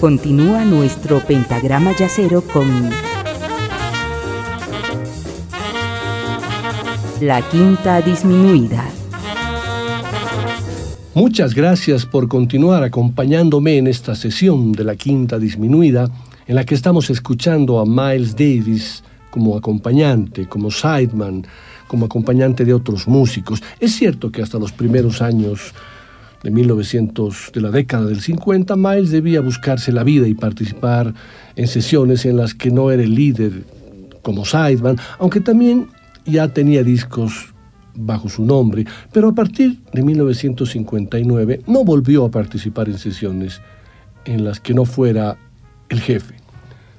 [0.00, 2.88] Continúa nuestro pentagrama yacero con
[7.20, 8.82] la quinta disminuida.
[11.12, 16.08] Muchas gracias por continuar acompañándome en esta sesión de la quinta disminuida
[16.46, 21.46] en la que estamos escuchando a Miles Davis como acompañante, como sideman,
[21.86, 23.62] como acompañante de otros músicos.
[23.78, 25.74] Es cierto que hasta los primeros años
[26.42, 31.12] de 1900, de la década del 50, Miles debía buscarse la vida y participar
[31.56, 33.64] en sesiones en las que no era el líder
[34.22, 35.88] como sideman, aunque también
[36.24, 37.52] ya tenía discos
[37.94, 43.60] bajo su nombre, pero a partir de 1959 no volvió a participar en sesiones
[44.24, 45.36] en las que no fuera
[45.88, 46.34] el jefe.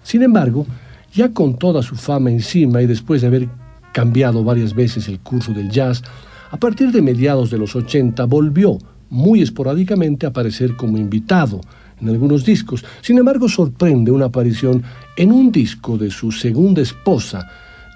[0.04, 0.66] Sin embargo,
[1.14, 3.50] ya con toda su fama encima y después de haber
[3.94, 6.04] cambiado varias veces el curso del jazz,
[6.52, 8.78] a partir de mediados de los 80 volvió
[9.12, 11.62] muy esporádicamente aparecer como invitado
[12.02, 12.84] en algunos discos.
[13.02, 14.82] Sin embargo, sorprende una aparición
[15.16, 17.48] en un disco de su segunda esposa,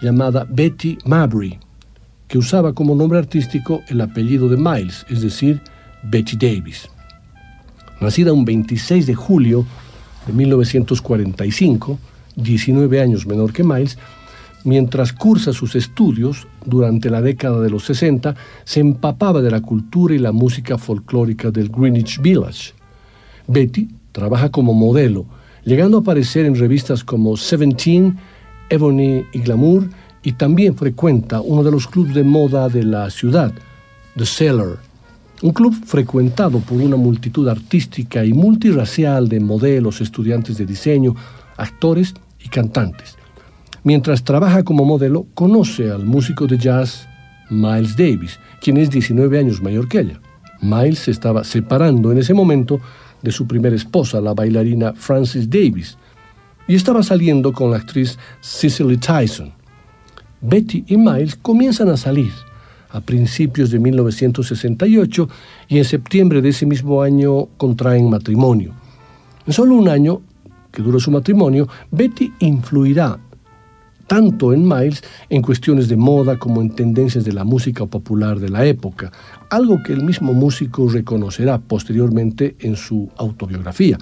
[0.02, 1.58] llamada Betty Mabry,
[2.28, 5.62] que usaba como nombre artístico el apellido de Miles, es decir,
[6.04, 6.90] Betty Davis.
[8.02, 9.66] Nacida un 26 de julio
[10.28, 11.98] de 1945,
[12.36, 13.98] 19 años menor que Miles,
[14.66, 18.36] mientras cursa sus estudios durante la década de los 60,
[18.66, 22.74] se empapaba de la cultura y la música folclórica del Greenwich Village.
[23.48, 25.26] Betty trabaja como modelo,
[25.64, 28.18] llegando a aparecer en revistas como Seventeen,
[28.70, 29.88] Ebony y Glamour,
[30.24, 33.54] y también frecuenta uno de los clubes de moda de la ciudad,
[34.18, 34.80] The Cellar,
[35.44, 41.16] un club frecuentado por una multitud artística y multirracial de modelos, estudiantes de diseño,
[41.58, 43.15] actores y cantantes.
[43.86, 47.08] Mientras trabaja como modelo, conoce al músico de jazz
[47.52, 50.20] Miles Davis, quien es 19 años mayor que ella.
[50.60, 52.80] Miles se estaba separando en ese momento
[53.22, 56.00] de su primera esposa, la bailarina Frances Davis,
[56.68, 59.54] y estaba saliendo con la actriz Cicely Tyson.
[60.42, 62.32] Betty y Miles comienzan a salir
[62.90, 65.30] a principios de 1968
[65.68, 68.74] y en septiembre de ese mismo año contraen matrimonio.
[69.46, 70.24] En solo un año
[70.72, 73.20] que dura su matrimonio, Betty influirá
[74.08, 78.50] tanto en Miles en cuestiones de moda como en tendencias de la música popular de
[78.50, 79.12] la época,
[79.50, 83.98] algo que el mismo músico reconocerá posteriormente en su autobiografía.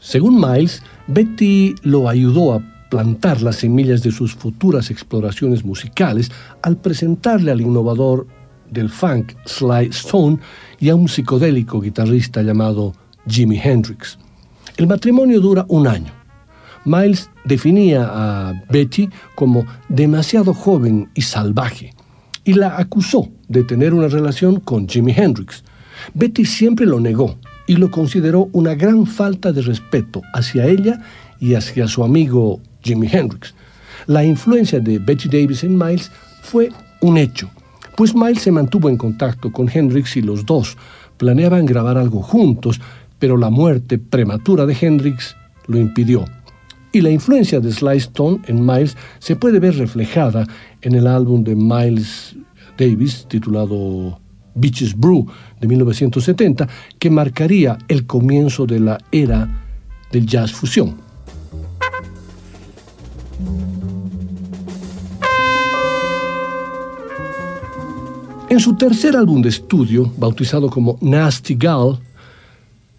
[0.00, 6.30] Según Miles, Betty lo ayudó a plantar las semillas de sus futuras exploraciones musicales
[6.62, 8.26] al presentarle al innovador
[8.70, 10.38] del funk Sly Stone
[10.78, 12.92] y a un psicodélico guitarrista llamado
[13.26, 14.18] Jimi Hendrix.
[14.76, 16.23] El matrimonio dura un año.
[16.84, 21.94] Miles definía a Betty como demasiado joven y salvaje
[22.44, 25.64] y la acusó de tener una relación con Jimi Hendrix.
[26.12, 27.36] Betty siempre lo negó
[27.66, 31.00] y lo consideró una gran falta de respeto hacia ella
[31.40, 33.54] y hacia su amigo Jimi Hendrix.
[34.06, 36.10] La influencia de Betty Davis en Miles
[36.42, 37.50] fue un hecho,
[37.96, 40.76] pues Miles se mantuvo en contacto con Hendrix y los dos
[41.16, 42.80] planeaban grabar algo juntos,
[43.18, 45.34] pero la muerte prematura de Hendrix
[45.66, 46.26] lo impidió
[46.94, 50.46] y la influencia de Sly Stone en Miles se puede ver reflejada
[50.80, 52.36] en el álbum de Miles
[52.78, 54.20] Davis titulado
[54.54, 55.26] Beaches Brew
[55.60, 56.68] de 1970,
[57.00, 59.48] que marcaría el comienzo de la era
[60.12, 60.96] del jazz fusión.
[68.48, 71.98] En su tercer álbum de estudio, bautizado como Nasty Gal,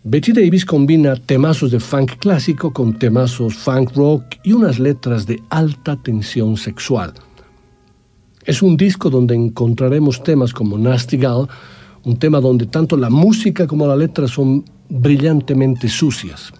[0.08, 5.42] Betty Davis combina temazos de funk clásico con temazos funk rock y unas letras de
[5.50, 7.12] alta tensión sexual.
[8.44, 11.48] Es un disco donde encontraremos temas como Nasty Gal,
[12.04, 16.54] un tema donde tanto la música como la letra son brillantemente sucias.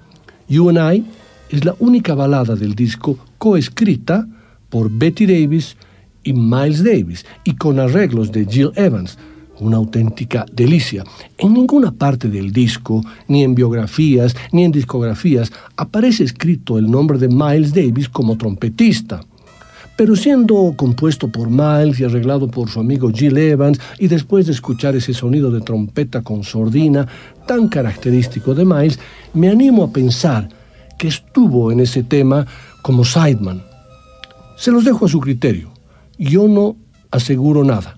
[0.48, 1.06] You and I
[1.52, 4.28] es la única balada del disco coescrita
[4.70, 5.78] por Betty Davis
[6.24, 9.20] y Miles Davis y con arreglos de Jill Evans,
[9.60, 11.04] una auténtica delicia.
[11.38, 17.18] En ninguna parte del disco, ni en biografías, ni en discografías, aparece escrito el nombre
[17.18, 19.22] de Miles Davis como trompetista.
[19.98, 24.52] Pero siendo compuesto por Miles y arreglado por su amigo Jill Evans, y después de
[24.52, 27.08] escuchar ese sonido de trompeta con sordina
[27.48, 29.00] tan característico de Miles,
[29.34, 30.50] me animo a pensar
[30.98, 32.46] que estuvo en ese tema
[32.82, 33.64] como sideman.
[34.58, 35.72] Se los dejo a su criterio.
[36.18, 36.78] Yo no
[37.12, 37.98] aseguro nada.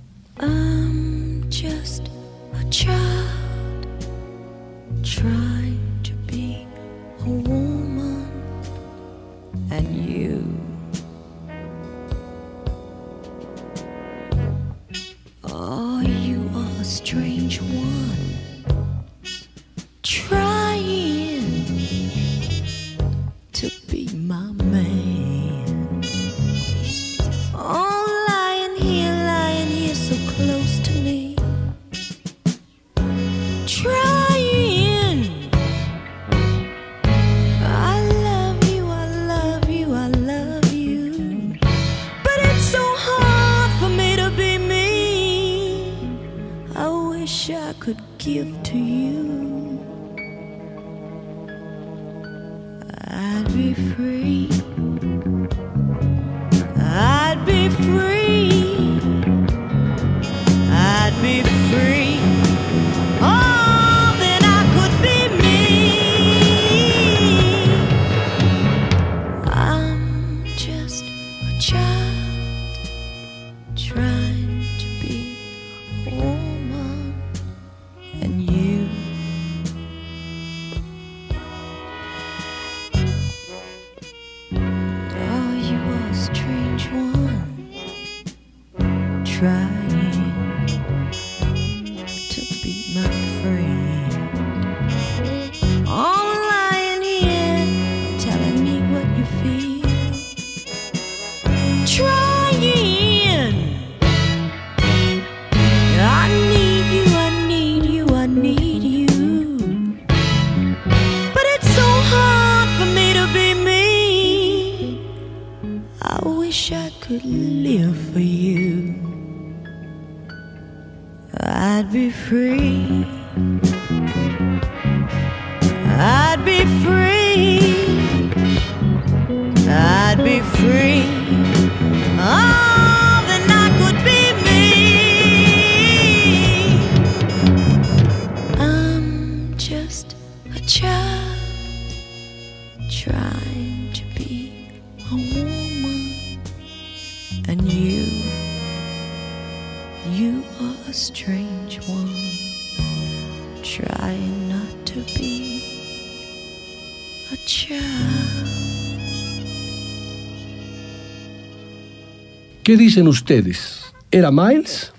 [162.77, 163.91] ¿Qué dicen ustedes?
[164.11, 164.93] ¿Era Miles?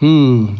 [0.00, 0.54] Hmm,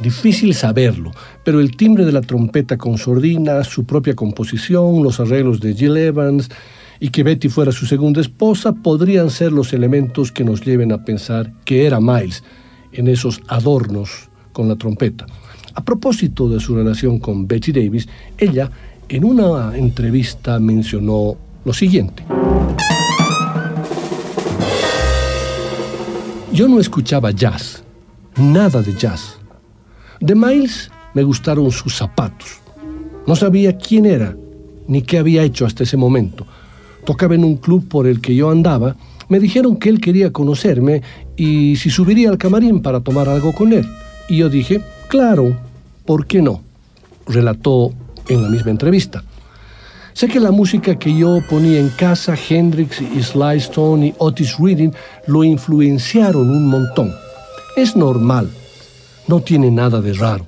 [0.00, 1.10] difícil saberlo,
[1.44, 5.98] pero el timbre de la trompeta con sordina, su propia composición, los arreglos de Jill
[5.98, 6.48] Evans
[6.98, 11.04] y que Betty fuera su segunda esposa podrían ser los elementos que nos lleven a
[11.04, 12.42] pensar que era Miles
[12.92, 15.26] en esos adornos con la trompeta.
[15.74, 18.08] A propósito de su relación con Betty Davis,
[18.38, 18.70] ella
[19.10, 22.24] en una entrevista mencionó lo siguiente.
[26.54, 27.82] Yo no escuchaba jazz,
[28.36, 29.38] nada de jazz.
[30.20, 32.60] De Miles me gustaron sus zapatos.
[33.26, 34.36] No sabía quién era
[34.86, 36.46] ni qué había hecho hasta ese momento.
[37.04, 38.94] Tocaba en un club por el que yo andaba.
[39.28, 41.02] Me dijeron que él quería conocerme
[41.36, 43.88] y si subiría al camarín para tomar algo con él.
[44.28, 45.56] Y yo dije, claro,
[46.06, 46.62] ¿por qué no?
[47.26, 47.92] Relató
[48.28, 49.24] en la misma entrevista.
[50.14, 54.58] Sé que la música que yo ponía en casa, Hendrix y Sly Stone y Otis
[54.60, 54.92] Reading,
[55.26, 57.12] lo influenciaron un montón.
[57.76, 58.48] Es normal,
[59.26, 60.46] no tiene nada de raro.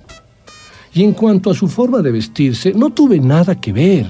[0.94, 4.06] Y en cuanto a su forma de vestirse, no tuve nada que ver.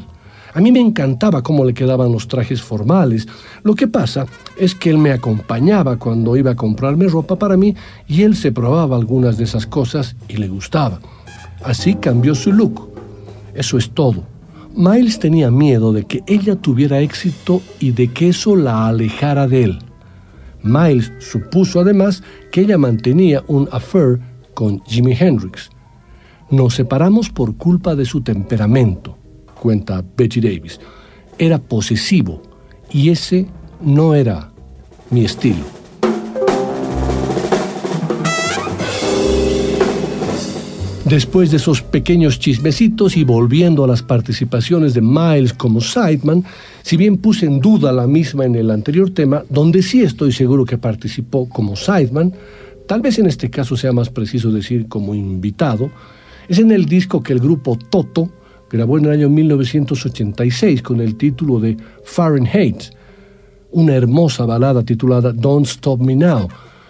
[0.52, 3.26] A mí me encantaba cómo le quedaban los trajes formales.
[3.62, 4.26] Lo que pasa
[4.58, 7.75] es que él me acompañaba cuando iba a comprarme ropa para mí
[8.06, 11.00] y él se probaba algunas de esas cosas y le gustaba.
[11.64, 12.90] Así cambió su look.
[13.54, 14.36] Eso es todo.
[14.76, 19.64] Miles tenía miedo de que ella tuviera éxito y de que eso la alejara de
[19.64, 19.78] él.
[20.62, 24.21] Miles supuso además que ella mantenía un affair
[24.52, 25.71] con Jimi Hendrix.
[26.50, 29.16] Nos separamos por culpa de su temperamento,
[29.61, 30.78] cuenta Betty Davis.
[31.38, 32.42] Era posesivo
[32.90, 33.47] y ese
[33.80, 34.52] no era
[35.11, 35.75] mi estilo.
[41.08, 46.42] Después de esos pequeños chismecitos y volviendo a las participaciones de Miles como Sideman,
[46.82, 50.64] si bien puse en duda la misma en el anterior tema, donde sí estoy seguro
[50.64, 52.32] que participó como Sideman,
[52.88, 55.92] tal vez en este caso sea más preciso decir como invitado,
[56.48, 58.28] es en el disco que el grupo Toto
[58.68, 62.82] grabó en el año 1986 con el título de Fahrenheit,
[63.70, 66.48] una hermosa balada titulada Don't Stop Me Now,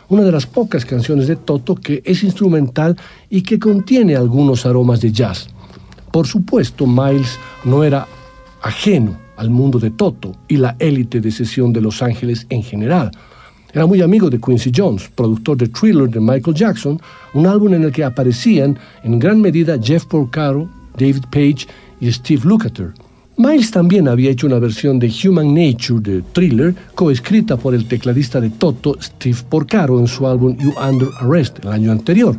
[0.08, 2.96] una de las pocas canciones de Toto que es instrumental
[3.28, 5.48] y que contiene algunos aromas de jazz.
[6.10, 8.06] Por supuesto, Miles no era
[8.62, 13.10] ajeno al mundo de Toto y la élite de sesión de Los Ángeles en general.
[13.72, 16.98] Era muy amigo de Quincy Jones, productor de Thriller de Michael Jackson,
[17.34, 21.66] un álbum en el que aparecían en gran medida Jeff Porcaro, David Page
[22.00, 22.94] y Steve Lukather.
[23.38, 28.40] Miles también había hecho una versión de Human Nature de Thriller, coescrita por el tecladista
[28.40, 32.34] de Toto, Steve Porcaro, en su álbum You Under Arrest el año anterior.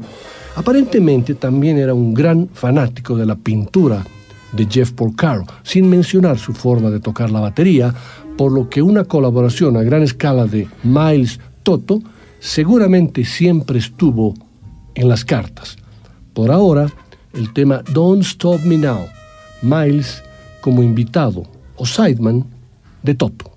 [0.55, 4.03] Aparentemente también era un gran fanático de la pintura
[4.53, 7.93] de Jeff Porcaro, sin mencionar su forma de tocar la batería,
[8.35, 12.01] por lo que una colaboración a gran escala de Miles Toto
[12.39, 14.33] seguramente siempre estuvo
[14.95, 15.77] en las cartas.
[16.33, 16.91] Por ahora,
[17.33, 19.05] el tema Don't Stop Me Now,
[19.61, 20.23] Miles
[20.67, 21.43] como invitado
[21.77, 22.45] o sideman
[23.01, 23.56] de Toto.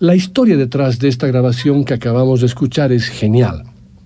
[0.00, 3.64] La historia detrás de esta grabación que acabamos de escuchar es genial.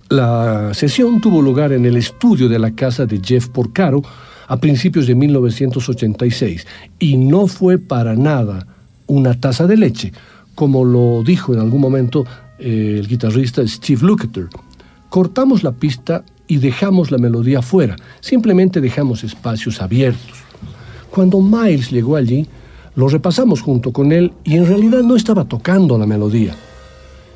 [0.09, 4.01] La sesión tuvo lugar en el estudio de la casa de Jeff Porcaro
[4.47, 6.65] a principios de 1986
[6.97, 8.65] y no fue para nada
[9.05, 10.11] una taza de leche,
[10.55, 12.25] como lo dijo en algún momento
[12.57, 14.47] eh, el guitarrista Steve Lukather.
[15.09, 20.39] Cortamos la pista y dejamos la melodía fuera, simplemente dejamos espacios abiertos.
[21.11, 22.47] Cuando Miles llegó allí,
[22.95, 26.55] lo repasamos junto con él y en realidad no estaba tocando la melodía.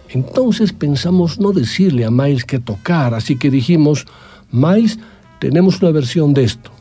[0.10, 4.06] Entonces pensamos no decirle a Miles que tocar, así que dijimos,
[4.52, 5.00] Miles,
[5.40, 6.72] tenemos una versión de esto.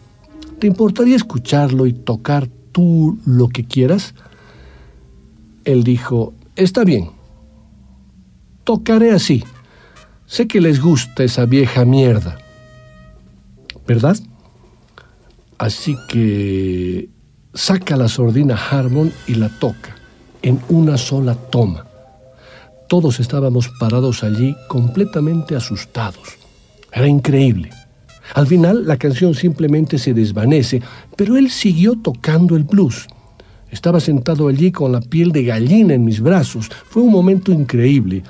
[0.59, 4.14] ¿Te importaría escucharlo y tocar tú lo que quieras?
[5.64, 7.11] Él dijo, está bien,
[8.64, 9.45] tocaré así.
[10.26, 12.38] Sé que les gusta esa vieja mierda.
[13.87, 14.16] ¿Verdad?
[15.59, 17.09] Así que
[17.56, 19.96] saca la sordina Harmon y la toca
[20.42, 21.86] en una sola toma.
[22.86, 26.36] Todos estábamos parados allí completamente asustados.
[26.92, 27.70] Era increíble.
[28.34, 30.82] Al final la canción simplemente se desvanece,
[31.16, 33.08] pero él siguió tocando el blues.
[33.70, 36.70] Estaba sentado allí con la piel de gallina en mis brazos.
[36.88, 38.22] Fue un momento increíble.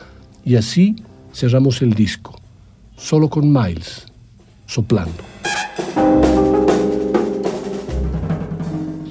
[0.45, 0.97] Y así
[1.35, 2.39] cerramos el disco,
[2.97, 4.07] solo con Miles,
[4.67, 5.23] soplando.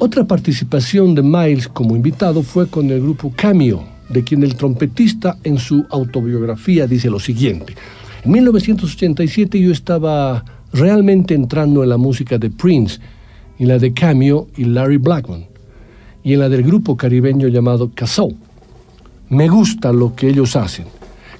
[0.05, 5.39] Otra participación de Miles como invitado fue con el grupo Cameo, de quien el trompetista
[5.43, 7.73] en su autobiografía dice lo siguiente.
[8.23, 12.99] En 1987 yo estaba realmente entrando en la música de Prince,
[13.57, 15.47] en la de Cameo y Larry Blackman,
[16.23, 18.31] y en la del grupo caribeño llamado Casau.
[19.29, 20.85] Me gusta lo que ellos hacen.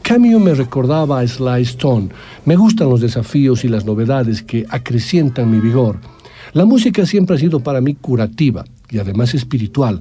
[0.02, 2.10] Cameo me recordaba a Sly Stone.
[2.46, 6.00] Me gustan los desafíos y las novedades que acrecientan mi vigor.
[6.56, 10.00] La música siempre ha sido para mí curativa y además espiritual.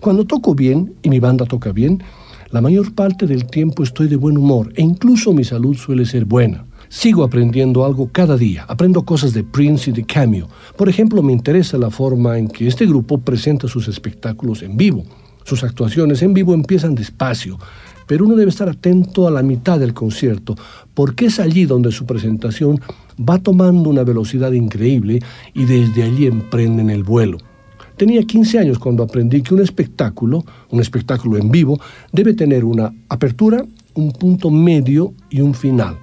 [0.00, 2.02] Cuando toco bien y mi banda toca bien,
[2.50, 6.26] la mayor parte del tiempo estoy de buen humor e incluso mi salud suele ser
[6.26, 6.66] buena.
[6.90, 8.66] Sigo aprendiendo algo cada día.
[8.68, 10.46] Aprendo cosas de Prince y de Cameo.
[10.76, 15.04] Por ejemplo, me interesa la forma en que este grupo presenta sus espectáculos en vivo.
[15.44, 17.58] Sus actuaciones en vivo empiezan despacio,
[18.06, 20.56] pero uno debe estar atento a la mitad del concierto,
[20.94, 22.80] porque es allí donde su presentación
[23.18, 25.20] va tomando una velocidad increíble
[25.54, 27.38] y desde allí emprenden el vuelo.
[27.96, 31.80] Tenía 15 años cuando aprendí que un espectáculo, un espectáculo en vivo,
[32.12, 35.98] debe tener una apertura, un punto medio y un final.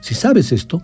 [0.00, 0.80] Si sabes esto,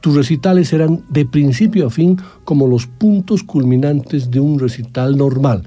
[0.00, 5.64] tus recitales serán de principio a fin como los puntos culminantes de un recital normal.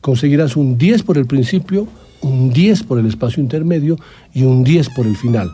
[0.00, 1.88] Conseguirás un 10 por el principio,
[2.24, 3.98] un 10 por el espacio intermedio
[4.32, 5.52] y un 10 por el final.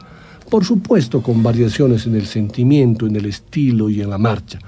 [0.48, 4.58] Por supuesto con variaciones en el sentimiento, en el estilo y en la marcha.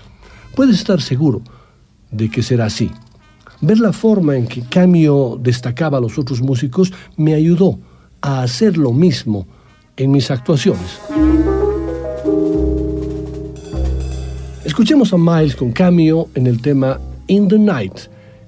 [0.54, 1.42] Puedes estar seguro
[2.10, 2.90] de que será así.
[3.60, 7.78] Ver la forma en que Camio destacaba a los otros músicos me ayudó
[8.20, 9.46] a hacer lo mismo
[9.96, 11.00] en mis actuaciones.
[14.64, 17.98] Escuchemos a Miles con Cameo en el tema In the Night,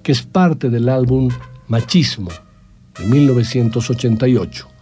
[0.02, 1.28] que es parte del álbum
[1.68, 2.30] Machismo
[2.98, 4.73] de 1988.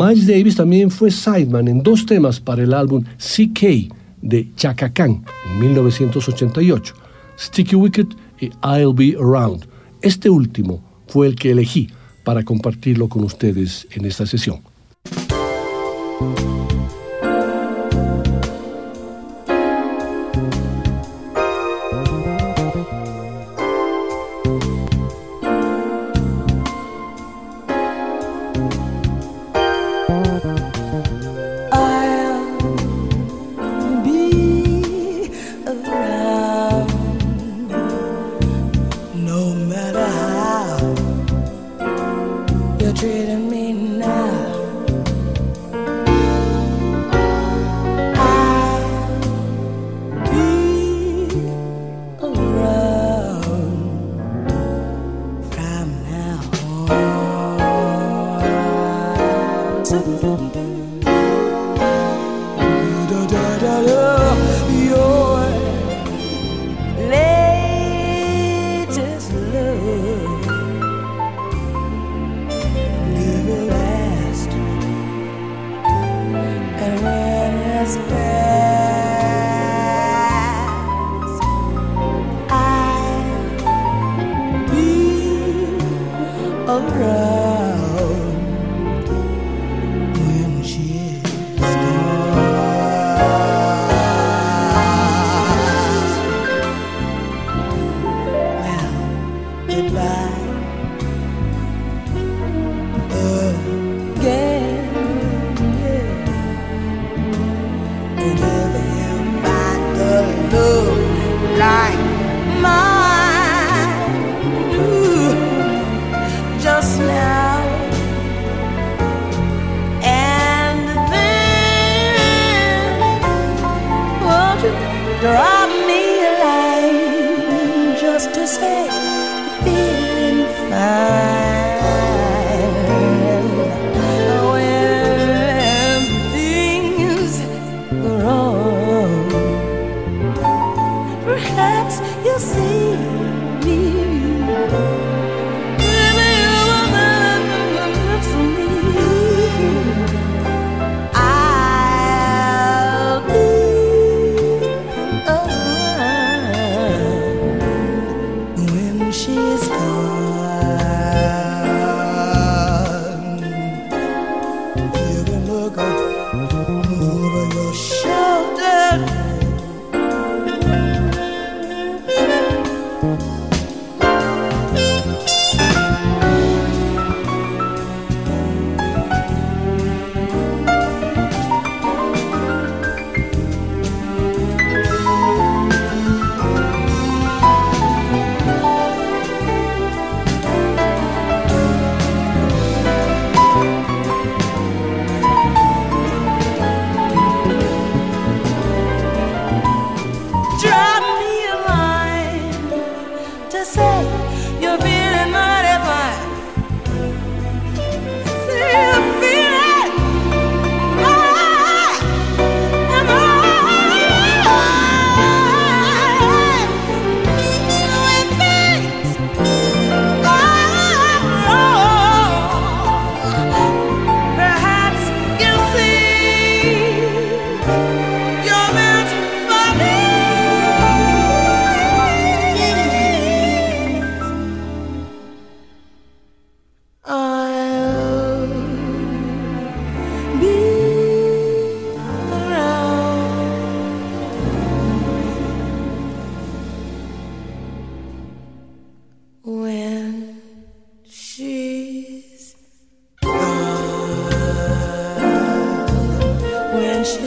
[0.00, 5.22] Miles Davis también fue sideman en dos temas para el álbum CK de Chaka Khan
[5.46, 6.94] en 1988,
[7.38, 8.08] Sticky Wicket
[8.40, 9.66] y I'll Be Around.
[10.00, 11.90] Este último fue el que elegí
[12.24, 14.62] para compartirlo con ustedes en esta sesión.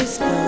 [0.04, 0.43] is.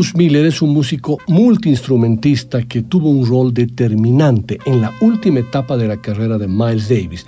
[0.00, 5.76] Marcus Miller es un músico multiinstrumentista que tuvo un rol determinante en la última etapa
[5.76, 7.26] de la carrera de Miles Davis,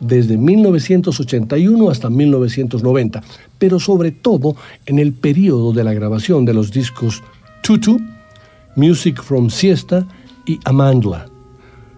[0.00, 3.22] desde 1981 hasta 1990,
[3.58, 4.56] pero sobre todo
[4.86, 7.22] en el periodo de la grabación de los discos
[7.62, 8.00] Tutu,
[8.74, 10.08] Music from Siesta
[10.46, 11.26] y Amandla,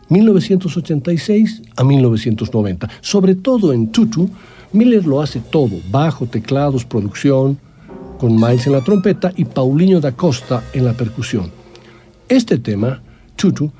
[0.08, 2.90] 1986 a 1990.
[3.00, 4.28] Sobre todo en Tutu,
[4.72, 7.60] Miller lo hace todo, bajo, teclados, producción,
[8.18, 11.50] con Miles en la trompeta y Paulinho da Costa en la percusión.
[12.28, 13.02] Este tema,
[13.36, 13.70] Tutu,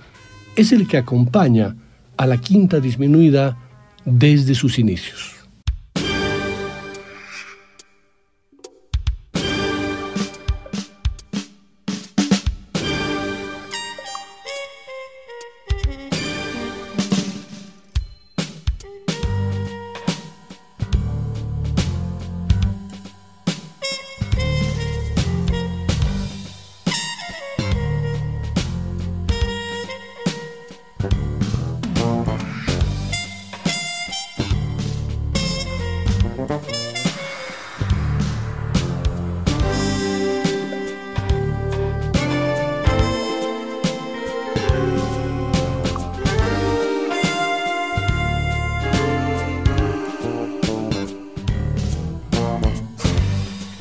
[0.55, 1.77] es el que acompaña
[2.17, 3.57] a la quinta disminuida
[4.05, 5.36] desde sus inicios.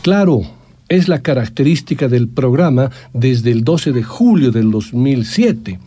[0.06, 0.44] Claro,
[0.88, 5.80] es la característica del programa desde el 12 de julio del 2007.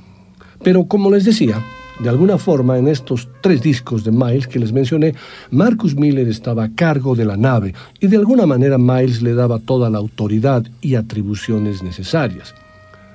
[0.60, 1.64] Pero como les decía,
[2.00, 5.14] de alguna forma en estos tres discos de Miles que les mencioné,
[5.52, 9.60] Marcus Miller estaba a cargo de la nave y de alguna manera Miles le daba
[9.60, 12.56] toda la autoridad y atribuciones necesarias.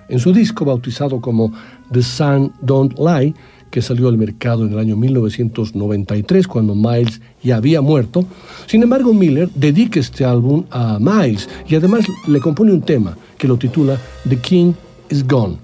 [0.08, 1.52] En su disco bautizado como
[1.92, 3.34] The Sun Don't Lie,
[3.74, 8.24] que salió al mercado en el año 1993, cuando Miles ya había muerto.
[8.68, 13.48] Sin embargo, Miller dedica este álbum a Miles y además le compone un tema que
[13.48, 14.74] lo titula The King
[15.10, 15.58] is Gone.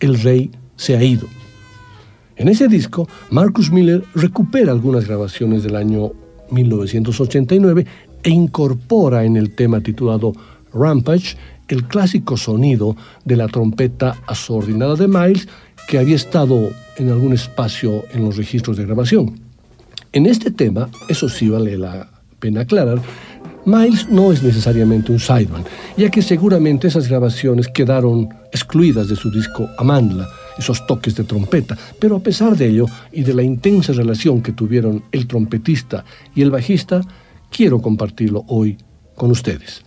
[0.00, 1.26] El rey se ha ido.
[2.36, 6.12] En ese disco, Marcus Miller recupera algunas grabaciones del año
[6.50, 7.86] 1989
[8.22, 10.32] e incorpora en el tema titulado
[10.72, 11.36] Rampage
[11.68, 12.96] el clásico sonido
[13.26, 15.48] de la trompeta asordinada de Miles
[15.86, 19.38] que había estado en algún espacio en los registros de grabación.
[20.12, 23.00] En este tema, eso sí vale la pena aclarar,
[23.66, 25.64] Miles no es necesariamente un sideman,
[25.96, 31.76] ya que seguramente esas grabaciones quedaron excluidas de su disco Amandla, esos toques de trompeta,
[31.98, 36.04] pero a pesar de ello y de la intensa relación que tuvieron el trompetista
[36.34, 37.00] y el bajista,
[37.50, 38.78] quiero compartirlo hoy
[39.16, 39.85] con ustedes.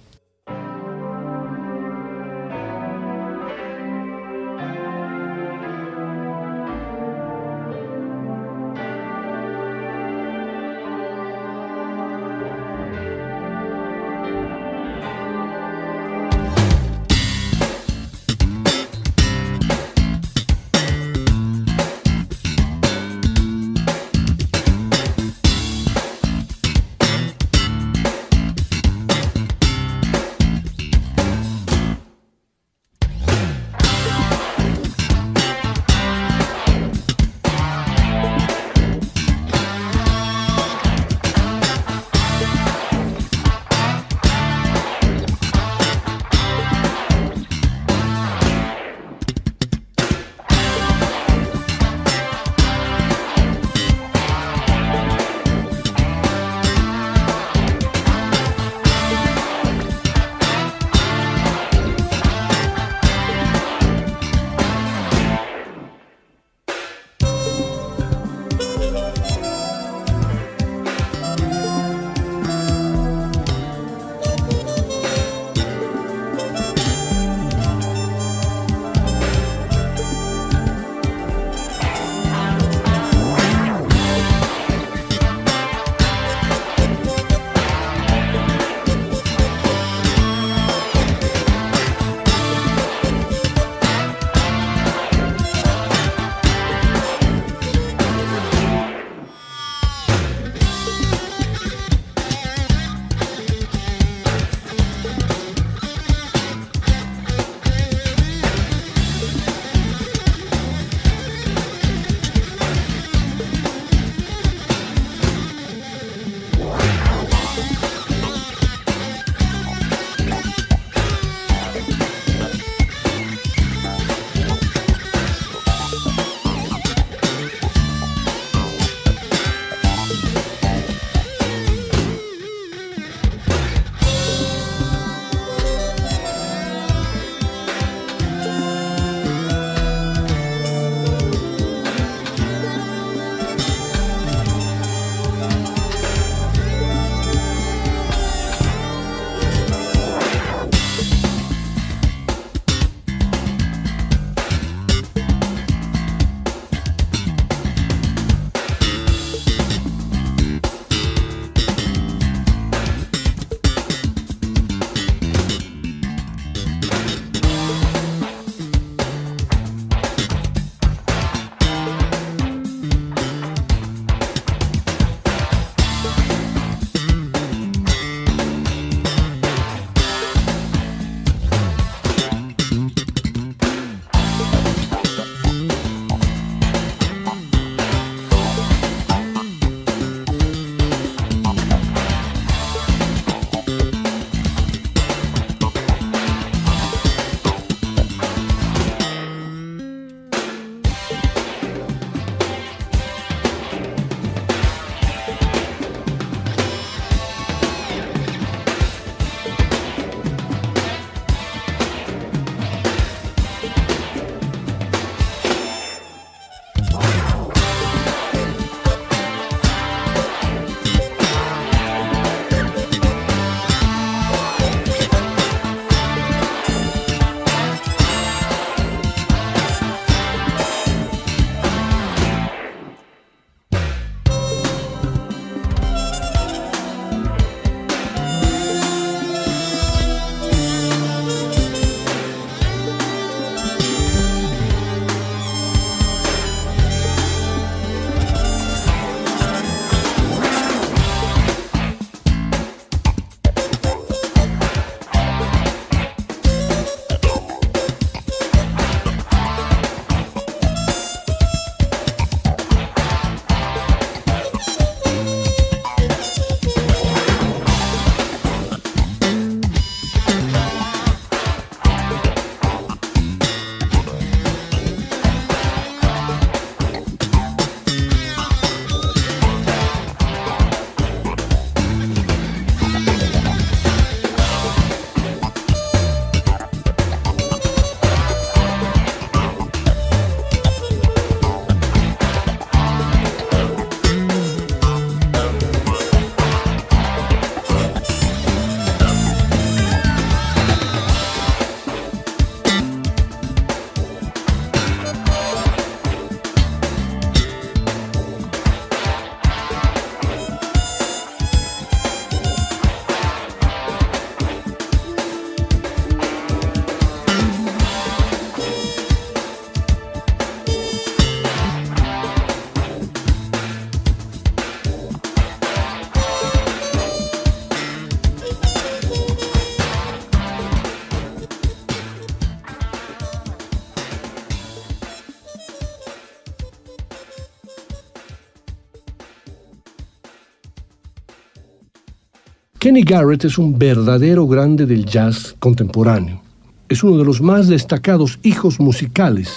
[343.00, 346.42] Kenny Garrett es un verdadero grande del jazz contemporáneo.
[346.90, 349.54] Es uno de los más destacados hijos musicales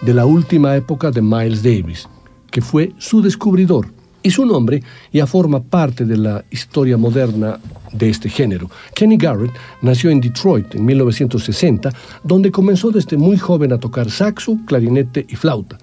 [0.00, 2.08] de la última época de Miles Davis,
[2.50, 3.88] que fue su descubridor.
[4.22, 4.82] Y su nombre
[5.12, 7.60] ya forma parte de la historia moderna
[7.92, 8.70] de este género.
[8.94, 11.92] Kenny Garrett nació en Detroit en 1960,
[12.24, 15.76] donde comenzó desde muy joven a tocar saxo, clarinete y flauta.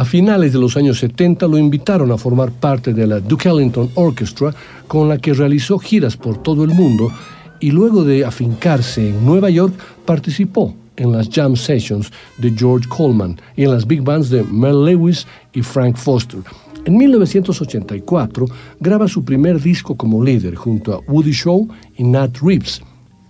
[0.00, 3.90] A finales de los años 70 lo invitaron a formar parte de la Duke Ellington
[3.96, 4.54] Orchestra,
[4.88, 7.12] con la que realizó giras por todo el mundo
[7.60, 9.74] y luego de afincarse en Nueva York
[10.06, 14.86] participó en las jam sessions de George Coleman y en las big bands de Mel
[14.86, 16.40] Lewis y Frank Foster.
[16.86, 18.46] En 1984
[18.80, 22.80] graba su primer disco como líder junto a Woody Shaw y Nat Reeves,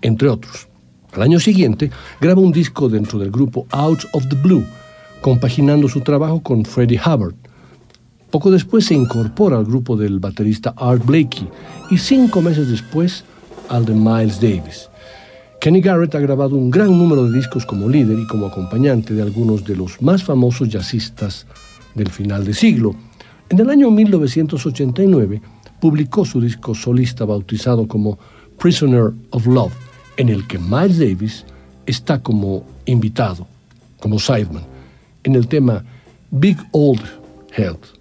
[0.03, 0.69] entre otros.
[1.15, 1.91] Al año siguiente
[2.21, 4.65] graba un disco dentro del grupo Out of the Blue,
[5.21, 7.35] compaginando su trabajo con Freddie Hubbard.
[8.31, 11.49] Poco después se incorpora al grupo del baterista Art Blakey
[11.91, 13.25] y cinco meses después
[13.69, 14.89] al de Miles Davis.
[15.61, 19.23] Kenny Garrett ha grabado un gran número de discos como líder y como acompañante de
[19.23, 21.47] algunos de los más famosos jazzistas
[21.95, 22.95] del final de siglo.
[23.51, 25.43] En el año 1989
[25.81, 28.19] publicó su disco solista bautizado como
[28.59, 29.75] Prisoner of Love,
[30.17, 31.45] en el que Miles Davis
[31.85, 33.47] está como invitado,
[33.99, 34.63] como sideman,
[35.25, 35.85] en el tema
[36.31, 37.03] Big Old
[37.57, 38.00] Head.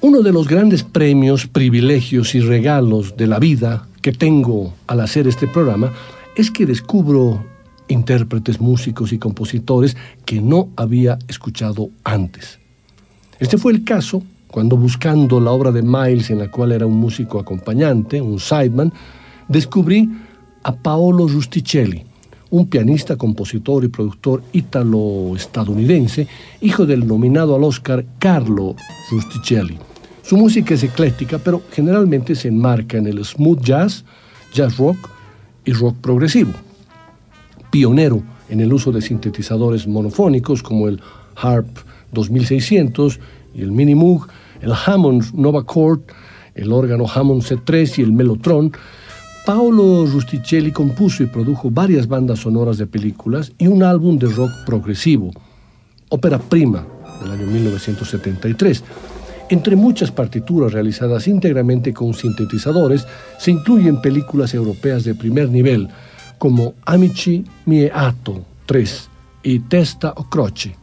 [0.00, 5.26] Uno de los grandes premios, privilegios y regalos de la vida que tengo al hacer
[5.26, 5.92] este programa
[6.36, 7.44] es que descubro
[7.88, 12.60] intérpretes, músicos y compositores que no había escuchado antes.
[13.40, 16.96] Este fue el caso cuando buscando la obra de Miles en la cual era un
[16.96, 18.92] músico acompañante, un sideman,
[19.48, 20.08] descubrí
[20.62, 22.04] a Paolo Rusticelli,
[22.50, 26.28] un pianista, compositor y productor ítalo-estadounidense,
[26.60, 28.76] hijo del nominado al Oscar Carlo
[29.10, 29.76] Rusticelli.
[30.28, 34.04] Su música es ecléctica, pero generalmente se enmarca en el smooth jazz,
[34.52, 35.08] jazz rock
[35.64, 36.52] y rock progresivo.
[37.70, 41.00] Pionero en el uso de sintetizadores monofónicos como el
[41.34, 41.66] Harp
[42.12, 43.18] 2600
[43.54, 44.28] y el Mini Moog,
[44.60, 46.00] el Hammond Nova Chord,
[46.54, 48.70] el órgano Hammond C3 y el Mellotron,
[49.46, 54.50] Paolo Rusticelli compuso y produjo varias bandas sonoras de películas y un álbum de rock
[54.66, 55.30] progresivo,
[56.10, 56.86] ópera prima
[57.22, 58.84] del año 1973.
[59.50, 63.06] Entre muchas partituras realizadas íntegramente con sintetizadores,
[63.38, 65.88] se incluyen películas europeas de primer nivel,
[66.36, 69.08] como Amici Mie Atto 3
[69.42, 70.76] y Testa o Croce.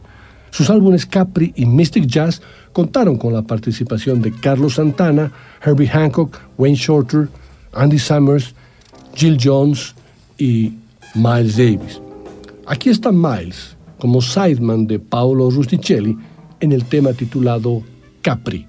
[0.50, 2.42] Sus álbumes Capri y Mystic Jazz
[2.72, 5.30] contaron con la participación de Carlos Santana,
[5.64, 7.28] Herbie Hancock, Wayne Shorter,
[7.72, 8.54] Andy Summers,
[9.14, 9.94] Jill Jones
[10.38, 10.72] y
[11.14, 12.00] Miles Davis.
[12.66, 16.16] Aquí está Miles como sideman de Paolo Rusticelli
[16.60, 17.82] en el tema titulado
[18.26, 18.66] Capri.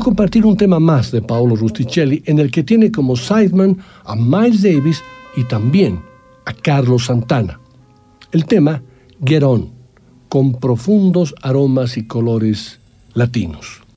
[0.00, 4.62] Compartir un tema más de Paolo Rusticelli en el que tiene como sideman a Miles
[4.62, 5.02] Davis
[5.36, 6.00] y también
[6.44, 7.60] a Carlos Santana.
[8.32, 8.82] El tema
[9.24, 9.70] Get On,
[10.28, 12.80] con profundos aromas y colores
[13.14, 13.87] latinos.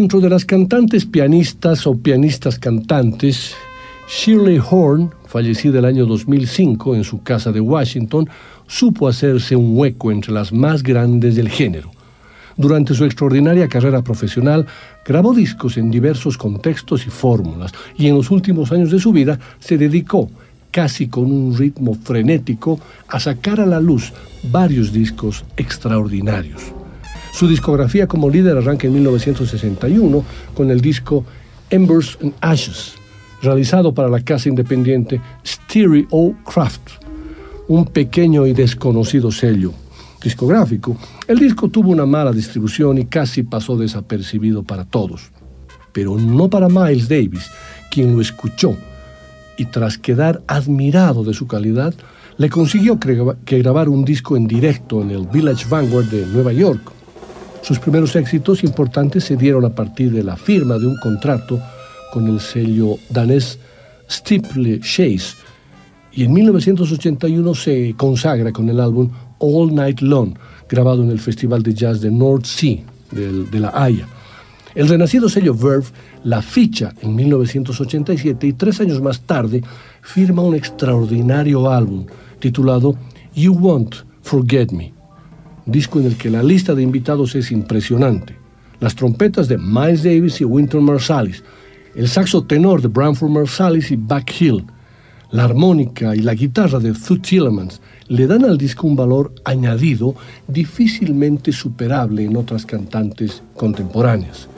[0.00, 3.54] Dentro de las cantantes pianistas o pianistas cantantes,
[4.08, 8.26] Shirley Horn, fallecida el año 2005 en su casa de Washington,
[8.66, 11.90] supo hacerse un hueco entre las más grandes del género.
[12.56, 14.64] Durante su extraordinaria carrera profesional,
[15.04, 19.38] grabó discos en diversos contextos y fórmulas, y en los últimos años de su vida
[19.58, 20.30] se dedicó,
[20.70, 26.79] casi con un ritmo frenético, a sacar a la luz varios discos extraordinarios.
[27.32, 30.24] Su discografía como líder arranca en 1961
[30.54, 31.24] con el disco
[31.70, 32.94] Embers and Ashes,
[33.42, 36.90] realizado para la casa independiente Stereo Craft,
[37.68, 39.72] un pequeño y desconocido sello.
[40.22, 45.30] discográfico, el disco tuvo una mala distribución y casi pasó desapercibido para todos.
[45.92, 47.50] Pero no para Miles Davis,
[47.90, 48.76] quien lo escuchó
[49.56, 51.94] y tras quedar admirado de su calidad,
[52.36, 56.80] le consiguió que grabar un disco en directo en el Village Vanguard de Nueva York.
[57.62, 61.60] Sus primeros éxitos importantes se dieron a partir de la firma de un contrato
[62.12, 63.58] con el sello danés
[64.08, 65.36] Stiple Chase
[66.12, 70.34] y en 1981 se consagra con el álbum All Night Long,
[70.68, 72.82] grabado en el Festival de Jazz de North Sea
[73.12, 74.06] de, La Haya.
[74.74, 75.86] El renacido sello Verve
[76.24, 79.62] la ficha en 1987 y tres años más tarde
[80.02, 82.06] firma un extraordinario álbum
[82.38, 82.96] titulado
[83.34, 84.92] You Won't Forget Me,
[85.70, 88.36] disco en el que la lista de invitados es impresionante.
[88.80, 91.42] Las trompetas de Miles Davis y Winter Marsalis,
[91.94, 94.64] el saxo tenor de Branford Marsalis y Buck Hill,
[95.30, 100.16] la armónica y la guitarra de Thud Tillemans le dan al disco un valor añadido
[100.48, 104.48] difícilmente superable en otras cantantes contemporáneas.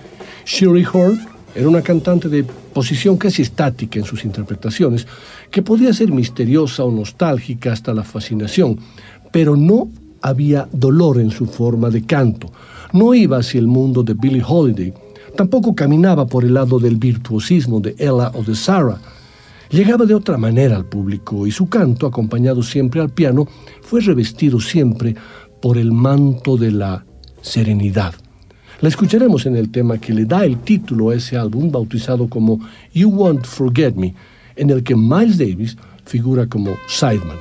[0.47, 1.21] Shirley Horn
[1.55, 5.07] era una cantante de posición casi estática en sus interpretaciones,
[5.51, 8.79] que podía ser misteriosa o nostálgica hasta la fascinación,
[9.31, 9.91] pero no
[10.23, 12.51] había dolor en su forma de canto.
[12.93, 14.93] No iba hacia el mundo de Billie Holiday,
[15.37, 19.01] tampoco caminaba por el lado del virtuosismo de Ella o de Sarah.
[19.71, 23.47] Llegaba de otra manera al público y su canto, acompañado siempre al piano,
[23.81, 25.17] fue revestido siempre
[25.61, 27.05] por el manto de la
[27.41, 28.15] serenidad.
[28.83, 32.59] La escucharemos en el tema que le da el título a ese álbum bautizado como
[32.93, 34.15] You Won't Forget Me,
[34.57, 37.39] en el que Miles Davis figura como Sideman,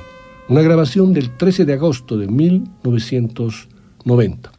[0.52, 4.52] una grabación del 13 de agosto de 1990.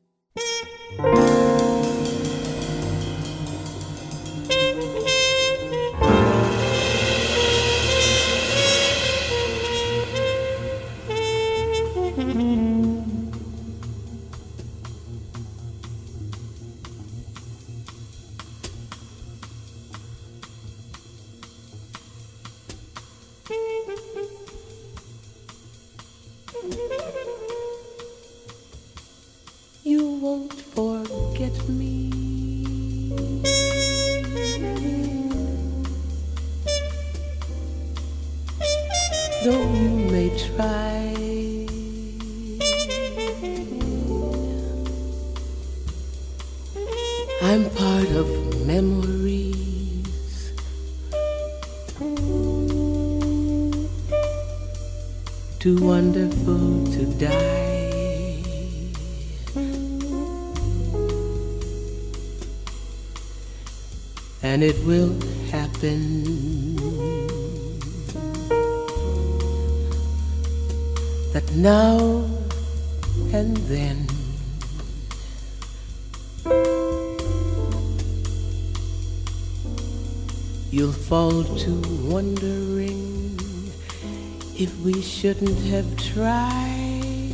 [85.43, 87.33] Shouldn't have tried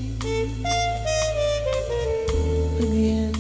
[2.80, 3.34] again.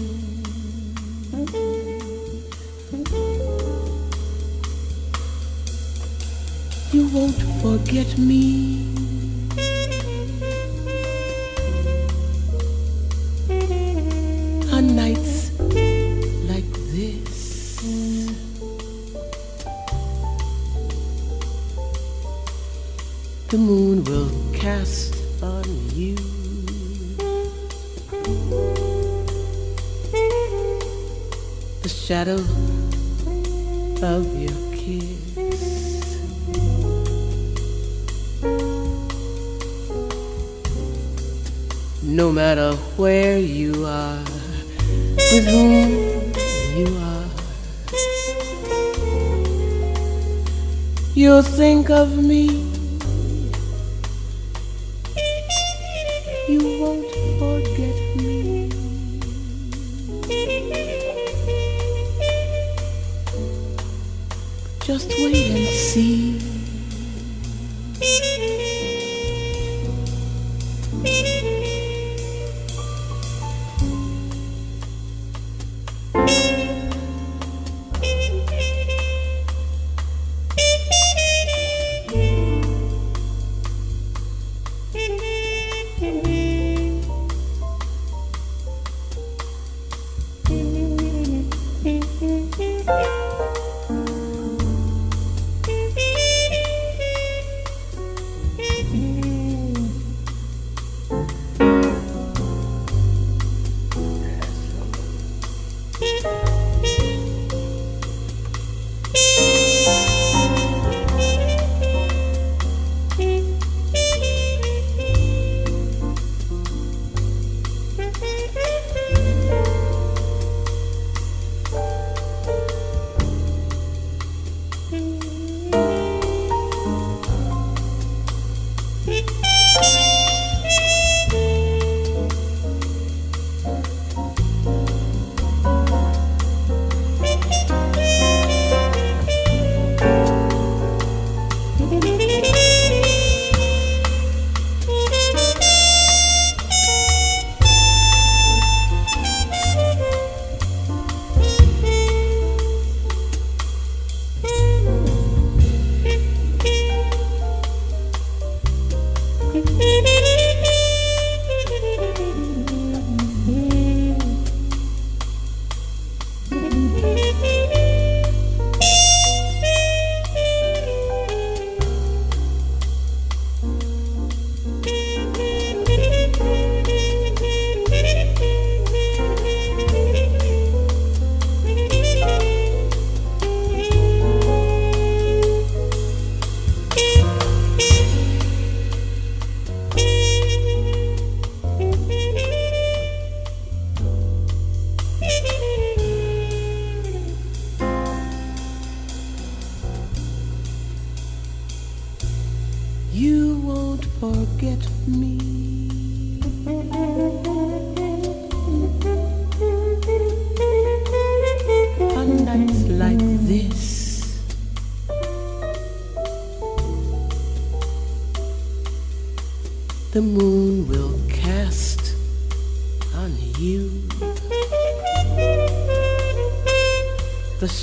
[6.91, 8.85] You won't forget me.
[14.71, 15.51] On nights
[16.47, 17.79] like this.
[23.49, 25.65] The moon will cast on
[25.95, 26.15] you.
[31.81, 32.41] The shadow
[34.15, 36.05] of your kiss.
[42.03, 44.23] No matter where you are,
[45.31, 45.79] with whom
[46.79, 47.29] you are,
[51.15, 52.58] you'll think of me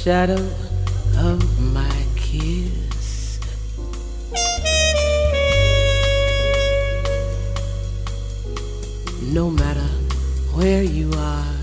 [0.06, 0.48] shadow
[1.18, 1.42] of
[1.74, 3.40] my kiss.
[9.32, 9.88] no matter
[10.54, 11.54] where you are,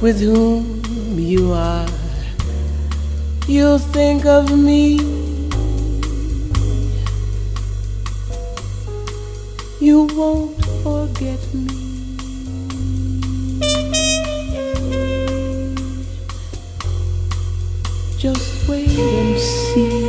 [0.00, 1.88] with whom you are,
[3.48, 5.00] you'll think of me.
[9.80, 11.79] You won't forget me.
[18.70, 19.99] Wait and see.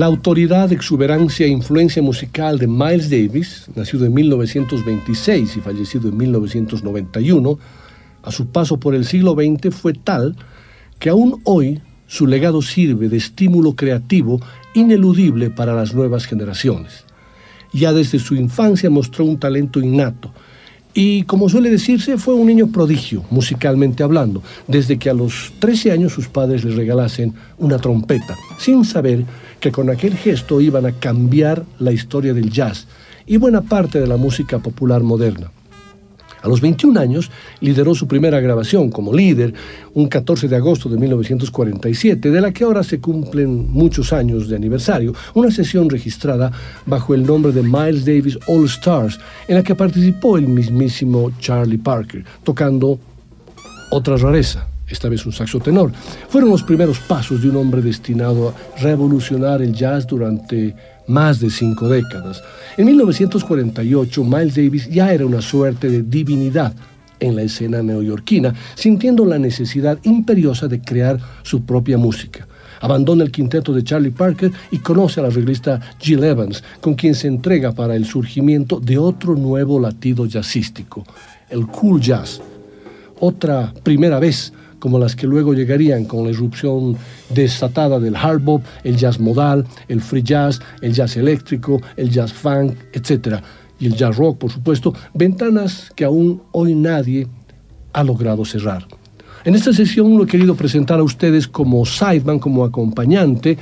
[0.00, 6.16] La autoridad, exuberancia e influencia musical de Miles Davis, nacido en 1926 y fallecido en
[6.16, 7.58] 1991,
[8.22, 10.36] a su paso por el siglo XX fue tal
[10.98, 14.40] que aún hoy su legado sirve de estímulo creativo
[14.72, 17.04] ineludible para las nuevas generaciones.
[17.74, 20.32] Ya desde su infancia mostró un talento innato
[20.94, 25.92] y, como suele decirse, fue un niño prodigio, musicalmente hablando, desde que a los 13
[25.92, 29.24] años sus padres le regalasen una trompeta, sin saber
[29.60, 32.86] que con aquel gesto iban a cambiar la historia del jazz
[33.26, 35.50] y buena parte de la música popular moderna.
[36.42, 37.30] A los 21 años
[37.60, 39.52] lideró su primera grabación como líder
[39.92, 44.56] un 14 de agosto de 1947, de la que ahora se cumplen muchos años de
[44.56, 46.50] aniversario, una sesión registrada
[46.86, 51.78] bajo el nombre de Miles Davis All Stars, en la que participó el mismísimo Charlie
[51.78, 52.98] Parker, tocando
[53.90, 55.92] otra rareza, esta vez un saxo tenor.
[56.28, 60.74] Fueron los primeros pasos de un hombre destinado a revolucionar el jazz durante
[61.06, 62.42] más de cinco décadas.
[62.76, 66.72] En 1948, Miles Davis ya era una suerte de divinidad
[67.18, 72.46] en la escena neoyorquina, sintiendo la necesidad imperiosa de crear su propia música.
[72.80, 77.14] Abandona el quinteto de Charlie Parker y conoce a la arreglista Jill Evans, con quien
[77.14, 81.04] se entrega para el surgimiento de otro nuevo latido jazzístico,
[81.50, 82.40] el cool jazz.
[83.18, 86.96] Otra primera vez como las que luego llegarían con la irrupción
[87.32, 92.32] desatada del hard bop, el jazz modal, el free jazz, el jazz eléctrico, el jazz
[92.32, 93.36] funk, etc.
[93.78, 97.28] Y el jazz rock, por supuesto, ventanas que aún hoy nadie
[97.92, 98.86] ha logrado cerrar.
[99.44, 103.56] En esta sesión lo he querido presentar a ustedes como sideman, como acompañante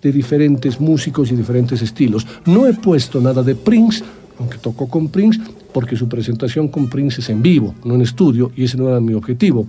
[0.00, 2.26] de diferentes músicos y diferentes estilos.
[2.46, 4.04] No he puesto nada de Prince,
[4.38, 5.40] aunque tocó con Prince,
[5.72, 9.00] porque su presentación con Prince es en vivo, no en estudio, y ese no era
[9.00, 9.66] mi objetivo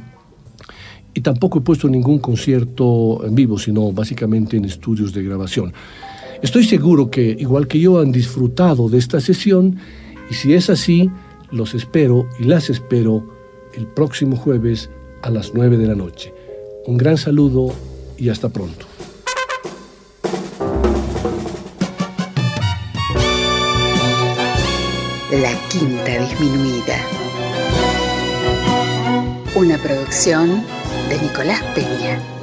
[1.20, 5.74] y tampoco he puesto ningún concierto en vivo, sino básicamente en estudios de grabación.
[6.42, 9.76] Estoy seguro que, igual que yo, han disfrutado de esta sesión
[10.32, 11.12] y si es así,
[11.52, 13.28] los espero y las espero
[13.74, 14.90] el próximo jueves
[15.22, 16.34] a las 9 de la noche.
[16.88, 17.76] Un gran saludo
[18.18, 18.86] y hasta pronto.
[25.34, 26.98] La Quinta Disminuida.
[29.58, 30.64] Una producción
[31.10, 32.39] de Nicolás Peña.